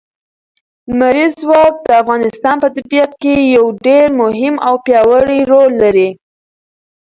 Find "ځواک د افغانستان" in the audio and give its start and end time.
1.43-2.55